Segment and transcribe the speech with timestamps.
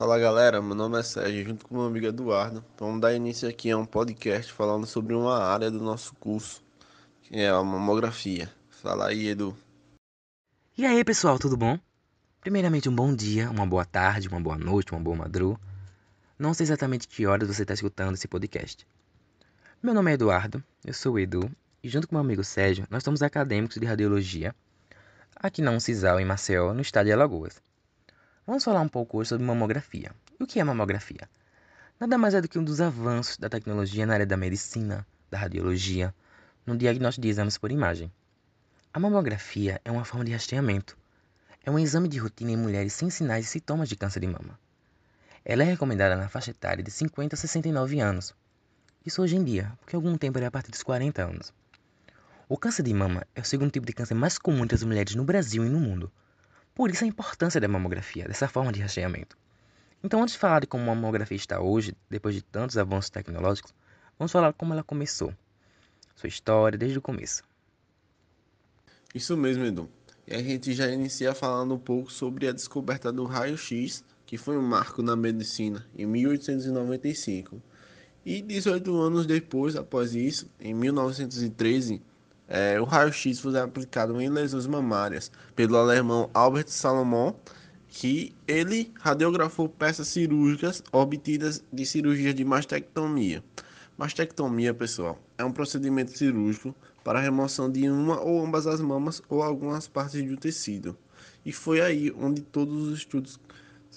[0.00, 2.64] Fala galera, meu nome é Sérgio, junto com meu amigo Eduardo.
[2.78, 6.64] Vamos dar início aqui a um podcast falando sobre uma área do nosso curso,
[7.20, 8.50] que é a mamografia.
[8.70, 9.54] Fala aí, Edu.
[10.74, 11.78] E aí, pessoal, tudo bom?
[12.40, 15.60] Primeiramente, um bom dia, uma boa tarde, uma boa noite, uma boa madrugada.
[16.38, 18.86] Não sei exatamente que horas você está escutando esse podcast.
[19.82, 23.04] Meu nome é Eduardo, eu sou o Edu, e junto com meu amigo Sérgio, nós
[23.04, 24.54] somos acadêmicos de radiologia
[25.36, 27.60] aqui na Uncisal, em Maceió, no estado de Alagoas.
[28.50, 30.10] Vamos falar um pouco hoje sobre mamografia.
[30.36, 31.30] E o que é mamografia?
[32.00, 35.38] Nada mais é do que um dos avanços da tecnologia na área da medicina, da
[35.38, 36.12] radiologia,
[36.66, 38.12] no diagnóstico de exames por imagem.
[38.92, 40.98] A mamografia é uma forma de rastreamento.
[41.64, 44.58] É um exame de rotina em mulheres sem sinais e sintomas de câncer de mama.
[45.44, 48.34] Ela é recomendada na faixa etária de 50 a 69 anos.
[49.06, 51.54] Isso hoje em dia, porque algum tempo era a partir dos 40 anos.
[52.48, 55.14] O câncer de mama é o segundo tipo de câncer mais comum entre as mulheres
[55.14, 56.10] no Brasil e no mundo.
[56.80, 59.36] Por isso a importância da mamografia, dessa forma de rastreamento.
[60.02, 63.74] Então, antes de falar de como a mamografia está hoje, depois de tantos avanços tecnológicos,
[64.18, 65.34] vamos falar como ela começou.
[66.16, 67.42] Sua história desde o começo.
[69.14, 69.90] Isso mesmo, Edu.
[70.26, 74.56] E a gente já inicia falando um pouco sobre a descoberta do raio-x, que foi
[74.56, 77.60] um marco na medicina em 1895.
[78.24, 82.00] E 18 anos depois, após isso, em 1913,
[82.50, 87.32] é, o raio-x foi aplicado em lesões mamárias pelo alemão Albert Salomon,
[87.86, 93.44] que ele radiografou peças cirúrgicas obtidas de cirurgia de mastectomia.
[93.96, 99.22] Mastectomia, pessoal, é um procedimento cirúrgico para a remoção de uma ou ambas as mamas
[99.28, 100.96] ou algumas partes do tecido.
[101.46, 103.38] E foi aí onde todos os estudos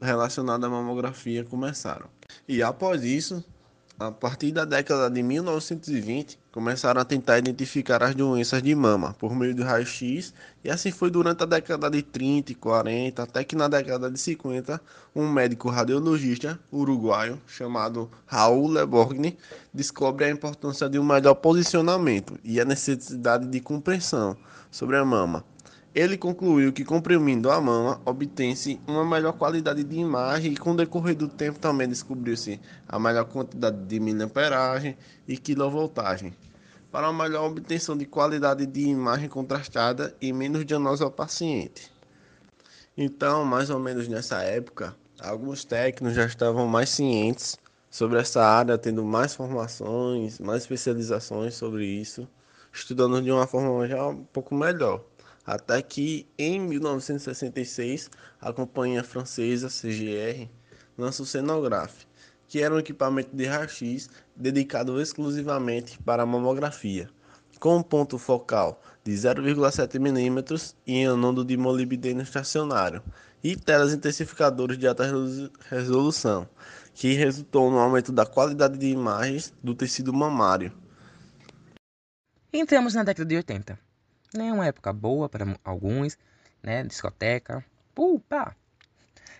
[0.00, 2.08] relacionados à mamografia começaram.
[2.46, 3.44] E após isso,
[3.98, 9.36] a partir da década de 1920, começaram a tentar identificar as doenças de mama por
[9.36, 10.32] meio do raio-x,
[10.64, 14.18] e assim foi durante a década de 30 e 40, até que na década de
[14.18, 14.80] 50,
[15.14, 19.36] um médico radiologista uruguaio chamado Raul Leborgne
[19.70, 24.34] descobre a importância de um melhor posicionamento e a necessidade de compreensão
[24.70, 25.44] sobre a mama.
[25.94, 30.76] Ele concluiu que comprimindo a mama obtém-se uma melhor qualidade de imagem e com o
[30.76, 32.58] decorrer do tempo também descobriu-se
[32.88, 34.96] a melhor quantidade de miliamperagem
[35.28, 36.34] e quilovoltagem
[36.90, 41.92] para uma melhor obtenção de qualidade de imagem contrastada e menos danosa ao paciente.
[42.96, 47.58] Então, mais ou menos nessa época, alguns técnicos já estavam mais cientes
[47.90, 52.28] sobre essa área, tendo mais formações, mais especializações sobre isso,
[52.72, 55.04] estudando de uma forma já um pouco melhor
[55.46, 58.10] até que em 1966
[58.40, 60.48] a companhia francesa CGR
[60.98, 62.04] lança o Cenograph,
[62.48, 67.08] que era um equipamento de raio-x dedicado exclusivamente para a mamografia,
[67.58, 73.02] com um ponto focal de 0,7 mm e anodo de molibdênio estacionário
[73.42, 75.04] e telas intensificadoras de alta
[75.70, 76.48] resolução,
[76.94, 80.72] que resultou no aumento da qualidade de imagens do tecido mamário.
[82.52, 83.86] Entramos na década de 80
[84.36, 84.52] né?
[84.52, 86.18] Uma época boa para alguns,
[86.62, 86.84] né?
[86.84, 87.64] Discoteca.
[87.96, 88.54] Upa!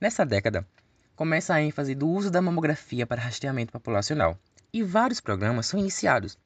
[0.00, 0.66] Nessa década,
[1.20, 4.38] começa a ênfase do uso da mamografia para rastreamento populacional
[4.72, 6.38] e vários programas são iniciados.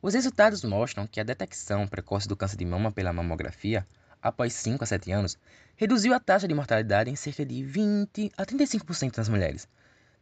[0.00, 3.84] Os resultados mostram que a detecção precoce do câncer de mama pela mamografia,
[4.22, 5.36] após 5 a 7 anos,
[5.74, 9.66] reduziu a taxa de mortalidade em cerca de 20 a 35% nas mulheres,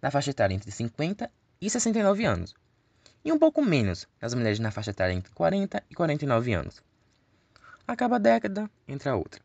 [0.01, 1.31] na faixa etária entre 50
[1.61, 2.55] e 69 anos,
[3.23, 6.83] e um pouco menos nas mulheres na faixa etária entre 40 e 49 anos.
[7.87, 9.43] Acaba a década, entra outra.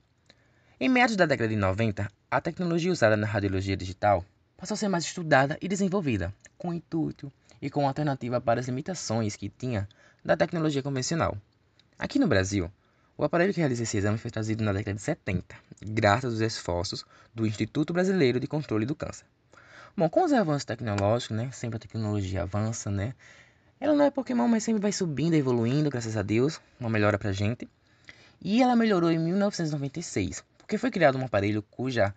[0.79, 4.23] Em meados da década de 90, a tecnologia usada na radiologia digital
[4.57, 7.31] passou a ser mais estudada e desenvolvida, com intuito
[7.61, 9.87] e com alternativa para as limitações que tinha
[10.25, 11.37] da tecnologia convencional.
[11.97, 12.71] Aqui no Brasil,
[13.15, 17.05] o aparelho que realiza esse exame foi trazido na década de 70, graças aos esforços
[17.33, 19.25] do Instituto Brasileiro de Controle do Câncer.
[19.95, 23.13] Bom, com os avanços tecnológicos, né, sempre a tecnologia avança, né,
[23.79, 27.31] ela não é Pokémon, mas sempre vai subindo evoluindo, graças a Deus, uma melhora pra
[27.31, 27.69] gente.
[28.41, 32.13] E ela melhorou em 1996, porque foi criado um aparelho cuja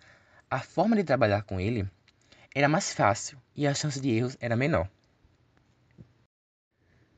[0.49, 1.87] a forma de trabalhar com ele
[2.53, 4.89] era mais fácil e a chance de erros era menor.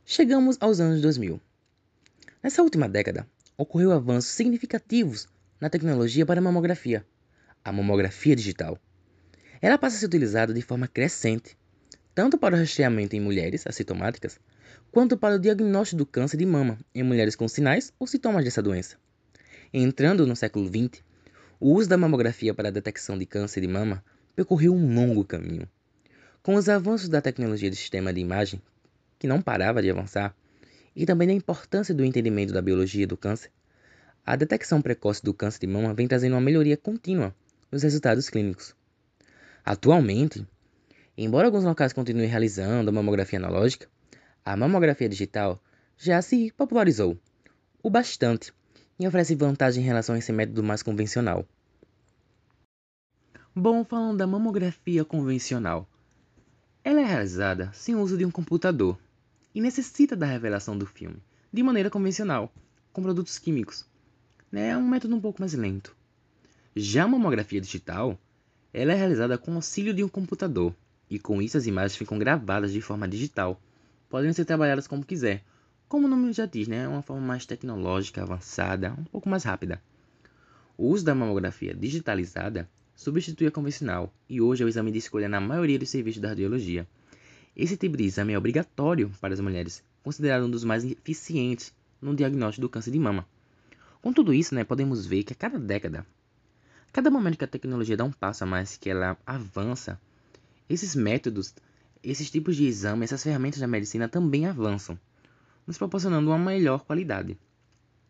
[0.05, 1.41] Chegamos aos anos 2000.
[2.41, 3.27] Nessa última década,
[3.57, 5.27] ocorreu avanços significativos
[5.59, 7.05] na tecnologia para a mamografia,
[7.63, 8.77] a mamografia digital.
[9.61, 11.57] Ela passa a ser utilizada de forma crescente,
[12.13, 14.39] tanto para o rastreamento em mulheres assintomáticas,
[14.91, 18.61] quanto para o diagnóstico do câncer de mama em mulheres com sinais ou sintomas dessa
[18.61, 18.97] doença.
[19.73, 21.01] Entrando no século XX,
[21.59, 24.03] o uso da mamografia para a detecção de câncer de mama
[24.35, 25.67] percorreu um longo caminho.
[26.41, 28.61] Com os avanços da tecnologia do sistema de imagem,
[29.17, 30.35] que não parava de avançar,
[30.95, 33.51] e também da importância do entendimento da biologia do câncer,
[34.25, 37.35] a detecção precoce do câncer de mama vem trazendo uma melhoria contínua
[37.71, 38.75] nos resultados clínicos.
[39.65, 40.45] Atualmente,
[41.17, 43.87] embora alguns locais continuem realizando a mamografia analógica,
[44.45, 45.61] a mamografia digital
[45.97, 47.17] já se popularizou
[47.81, 48.53] o bastante
[48.99, 51.45] e oferece vantagem em relação a esse método mais convencional.
[53.55, 55.87] Bom, falando da mamografia convencional,
[56.83, 58.97] ela é realizada sem o uso de um computador
[59.53, 61.21] e necessita da revelação do filme
[61.51, 62.51] de maneira convencional,
[62.91, 63.85] com produtos químicos.
[64.51, 64.69] Né?
[64.69, 65.95] É um método um pouco mais lento.
[66.75, 68.19] Já a mamografia digital,
[68.73, 70.75] ela é realizada com auxílio de um computador
[71.07, 73.61] e com isso as imagens ficam gravadas de forma digital,
[74.09, 75.43] podendo ser trabalhadas como quiser.
[75.87, 76.85] Como o nome já diz, né?
[76.85, 79.79] é uma forma mais tecnológica, avançada, um pouco mais rápida.
[80.75, 82.67] O uso da mamografia digitalizada
[83.03, 86.29] substitui a convencional e hoje é o exame de escolha na maioria dos serviços da
[86.29, 86.87] radiologia.
[87.53, 92.15] Esse tipo de exame é obrigatório para as mulheres, considerado um dos mais eficientes no
[92.15, 93.27] diagnóstico do câncer de mama.
[94.01, 96.05] Com tudo isso, né, podemos ver que a cada década,
[96.87, 99.99] a cada momento que a tecnologia dá um passo a mais, que ela avança,
[100.69, 101.53] esses métodos,
[102.01, 104.97] esses tipos de exame, essas ferramentas da medicina também avançam,
[105.67, 107.37] nos proporcionando uma melhor qualidade.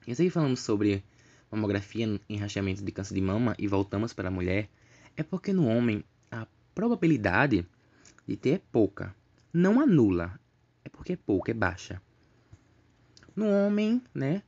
[0.05, 1.03] E aí falamos sobre
[1.51, 4.69] mamografia em rastreamento de câncer de mama e voltamos para a mulher,
[5.15, 7.65] é porque no homem a probabilidade
[8.27, 9.15] de ter é pouca.
[9.51, 10.39] Não anula,
[10.83, 12.01] é porque é pouca, é baixa.
[13.35, 14.43] No homem, né,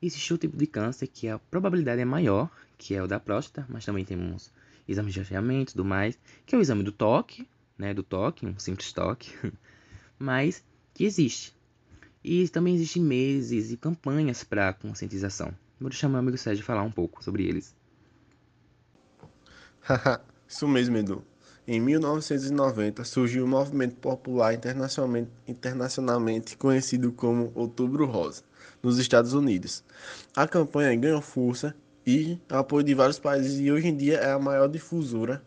[0.00, 3.66] existe o tipo de câncer que a probabilidade é maior, que é o da próstata,
[3.68, 4.52] mas também temos
[4.86, 8.46] exames de rastreamento e tudo mais, que é o exame do toque, né, do toque,
[8.46, 9.32] um simples toque,
[10.18, 11.54] mas que existe.
[12.24, 15.54] E também existem meses e campanhas para conscientização.
[15.80, 17.74] Vou deixar meu amigo Sérgio falar um pouco sobre eles.
[20.46, 21.24] Isso mesmo, Edu.
[21.66, 28.42] Em 1990 surgiu um movimento popular internacionalmente, internacionalmente conhecido como Outubro Rosa,
[28.82, 29.84] nos Estados Unidos.
[30.34, 31.74] A campanha ganhou força
[32.06, 35.42] e apoio de vários países e hoje em dia é a maior difusora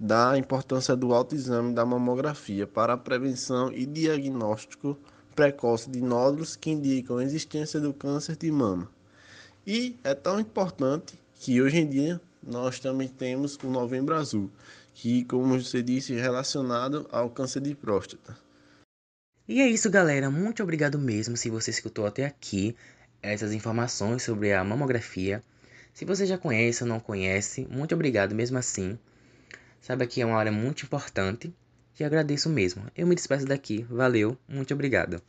[0.00, 4.96] da importância do autoexame da mamografia para a prevenção e diagnóstico
[5.34, 8.90] precoce de nódulos que indicam a existência do câncer de mama.
[9.66, 14.50] E é tão importante que hoje em dia nós também temos o Novembro Azul,
[14.94, 18.36] que, como você disse, é relacionado ao câncer de próstata.
[19.46, 20.30] E é isso, galera.
[20.30, 22.74] Muito obrigado mesmo se você escutou até aqui
[23.22, 25.42] essas informações sobre a mamografia.
[25.92, 28.98] Se você já conhece ou não conhece, muito obrigado mesmo assim.
[29.80, 31.54] Saiba que é uma área muito importante
[31.98, 32.84] e agradeço mesmo.
[32.96, 33.86] Eu me despeço daqui.
[33.90, 35.22] Valeu, muito obrigado.